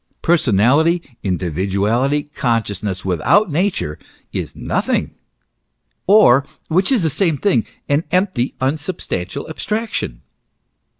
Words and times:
Personality, 0.23 1.15
individuality, 1.21 2.23
consciousness, 2.33 3.05
without 3.05 3.51
Nature, 3.51 3.99
is 4.33 4.55
nothing; 4.55 5.13
or, 6.07 6.43
which 6.69 6.91
is 6.91 7.03
the 7.03 7.09
same 7.11 7.37
thing, 7.37 7.67
an 7.87 8.03
empty, 8.11 8.55
unsubstantial 8.59 9.47
abstraction. 9.47 10.23